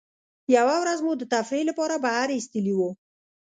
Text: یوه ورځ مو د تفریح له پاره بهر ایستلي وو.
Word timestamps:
یوه 0.55 0.75
ورځ 0.81 0.99
مو 1.05 1.11
د 1.17 1.23
تفریح 1.33 1.65
له 1.67 1.73
پاره 1.77 1.97
بهر 2.05 2.27
ایستلي 2.35 2.73
وو. 2.75 2.89